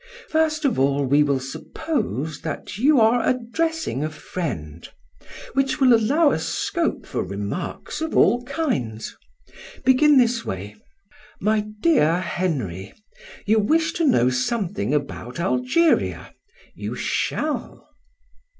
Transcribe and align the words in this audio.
First 0.29 0.65
of 0.65 0.79
all 0.79 1.05
we 1.05 1.21
will 1.21 1.39
suppose 1.39 2.41
that 2.41 2.79
you 2.79 2.99
are 2.99 3.23
addressing 3.23 4.03
a 4.03 4.09
friend, 4.09 4.89
which 5.53 5.79
will 5.79 5.93
allow 5.93 6.31
us 6.31 6.43
scope 6.43 7.05
for 7.05 7.23
remarks 7.23 8.01
of 8.01 8.17
all 8.17 8.41
kinds. 8.45 9.15
Begin 9.85 10.17
this 10.17 10.43
way: 10.43 10.75
'My 11.39 11.67
dear 11.83 12.19
Henry, 12.19 12.95
you 13.45 13.59
wish 13.59 13.93
to 13.93 14.03
know 14.03 14.31
something 14.31 14.91
about 14.91 15.39
Algeria; 15.39 16.33
you 16.73 16.95
shall.'" 16.95 17.87